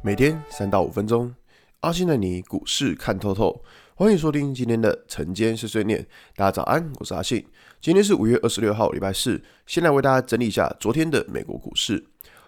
[0.00, 1.34] 每天三到五分钟，
[1.80, 3.60] 阿信带你股市看透透。
[3.96, 6.06] 欢迎收听今天的晨间碎碎念。
[6.36, 7.44] 大家早安，我是阿信。
[7.80, 9.42] 今天是五月二十六号，礼拜四。
[9.66, 12.04] 先来为大家整理一下昨天的美国股市。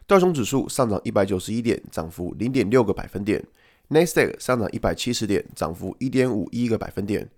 [0.06, 3.44] 道琼指数上涨一百九十一点，涨幅零点六个百分点。
[3.88, 7.28] 纳斯达克上涨一百七十点，涨幅一点五一个百分点。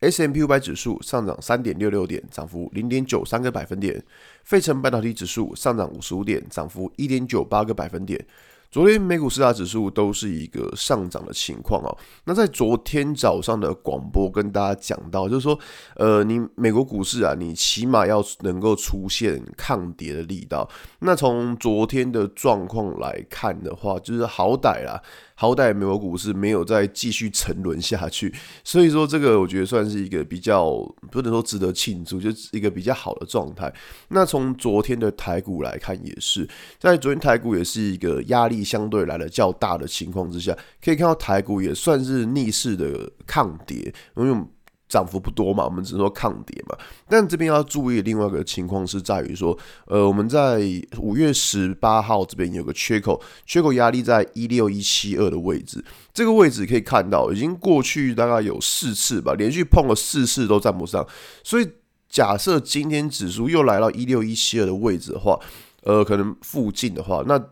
[0.00, 4.04] S M P 五百指数上涨三点六六点，涨幅零点九三个百分点。
[4.44, 8.22] 费城半导体指数上涨五十五点，涨幅一点九八个百分点。
[8.72, 11.94] 昨天美股四大指数都是一个上涨的情况哦。
[12.24, 15.58] 那在昨天早上的广播跟大家讲到，就是说，
[15.96, 20.66] 呃，你美国股市啊，你起码要能够出现抗跌的力道。
[21.00, 24.98] 那从昨天的状况来看的话，就是好歹啦。
[25.34, 28.32] 好歹美国股市没有再继续沉沦下去，
[28.62, 30.70] 所以说这个我觉得算是一个比较
[31.10, 33.72] 不能说值得庆祝，就是一个比较好的状态。
[34.08, 44.46] 那从昨天的台股来看，也是在昨天台股也是一个压力相对来的较大的情况之下，可以看到台股也算是逆势的抗跌，因为。
[44.88, 46.76] 涨幅不多嘛，我们只能说抗跌嘛。
[47.08, 50.60] 但这边要注意另外一个情况是在于说，呃，我们在
[50.98, 55.82] 五月十八号这边有个缺口，缺口压力在一六一七二的位置。
[56.12, 61.02] 这个位置可以看到，已经过去大概有四次吧，连续碰了四次都站不上。
[61.42, 61.66] 所以
[62.10, 65.40] 假设今天指数又来到一六一七二的位置的话，
[65.84, 67.42] 呃，可能附近的话，那。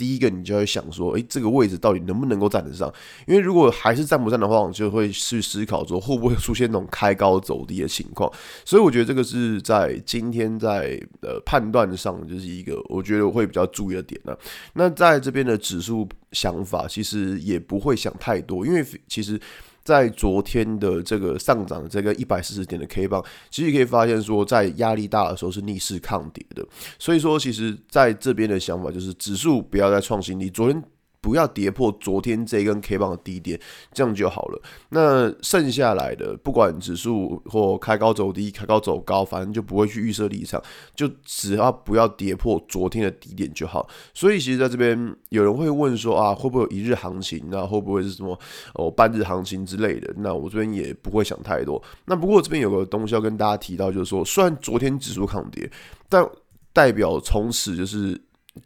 [0.00, 2.90] 第一个，你就会想说，诶，这个位置到底能不能够站得上？
[3.26, 8.32] 因为如果还是站不上的话，我就会去思考说，会不会出现那种开高走低的情况。
[8.64, 14.34] 所以我觉得这个是在今天在呃判断上，就是一个我觉得我会比较注意的点呢。
[14.72, 19.38] 那在这边的指数想法，其实也不会想太多，因为其实。
[19.84, 26.66] 在昨天的这个上涨的这个一百四十点的 K 棒，其实可以发现说，在压力大的时候是逆势抗跌的。
[26.98, 30.48] 所以说，其实在这边的想法就是，指数不要再创新低。
[30.48, 30.82] 昨天。
[31.22, 33.60] 不要跌破昨天这根 K 棒的低点，
[33.92, 34.62] 这样就好了。
[34.88, 40.62] 那剩下来的，不管指数或开高走低、开高走高，反正就不会去预设立场，
[40.94, 43.86] 就只要不要跌破昨天的低点就好。
[44.14, 47.44] 所以，其实在这边有人会问说啊，会不会有一日行情？
[47.50, 48.38] 那会不会是什么
[48.74, 50.10] 哦半日行情之类的？
[50.16, 51.82] 那我这边也不会想太多。
[52.06, 55.70] 那不过这边有个东西要跟大家提到，就是说，虽然昨天指数抗跌，
[56.08, 56.26] 但
[56.72, 58.18] 代表从此就是。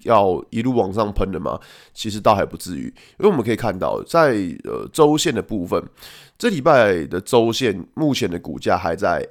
[0.02, 1.58] 要一路往上喷的吗？
[1.92, 5.82] 其实倒还不至于，因为我们可以看到在，呃周线的部分，
[6.36, 9.26] 这礼拜的周线目前的股价还在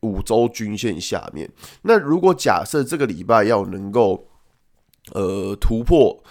[0.00, 1.50] 五周均线下面。
[1.82, 4.28] 那如果假设这个礼拜要能够
[5.12, 6.22] 呃突破。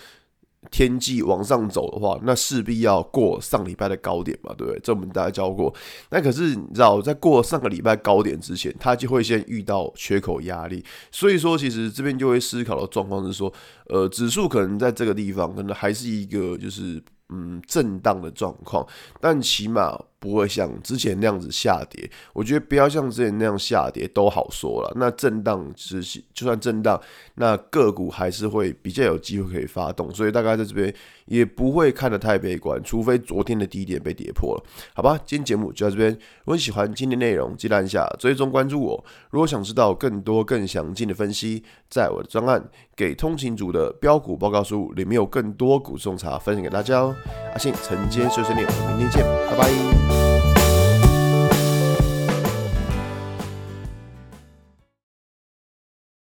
[0.72, 4.80] 天际往上走的话，那势必要过上礼拜的高点嘛，对不对？
[4.82, 5.72] 这我们大家教过。
[6.10, 10.84] 那可是你知道，在过上个礼拜高点之前，它就会先遇到缺口压力。
[11.12, 13.54] 所以说，其实这边就会思考的状况是说，
[13.88, 18.88] 呃，指数可能在这个地方，可能还是一个就是嗯震荡的状况，
[19.20, 20.00] 但起码。
[20.22, 24.94] 不会像之前那样子下跌，我觉得不要像之前那样下跌都好说了。
[24.96, 26.00] 那震荡是
[26.32, 27.02] 就算震荡，
[27.36, 30.94] 那个股还是会比较有机会可以发动，所以大概在这边
[31.26, 35.20] 也不会看得太悲观，除非昨天的低点被跌破了，好吧？
[35.26, 36.12] 今天节目就到这边。
[36.12, 39.04] 如果你喜欢今天内容，记得按下追踪关注我。
[39.32, 42.64] 如果想知道更多更详尽的分析，在我的专案
[42.96, 47.16] 给通勤族的标股报告书里面有更多股种茶分享给大家哦。
[47.54, 50.11] 阿信晨间碎碎念，我们明天见，拜拜。